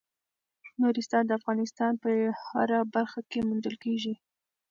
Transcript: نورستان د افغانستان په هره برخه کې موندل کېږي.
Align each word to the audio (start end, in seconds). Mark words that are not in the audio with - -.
نورستان 0.81 1.23
د 1.27 1.31
افغانستان 1.39 1.93
په 2.03 2.09
هره 2.45 2.79
برخه 2.95 3.19
کې 3.29 3.39
موندل 3.47 3.75
کېږي. 3.83 4.13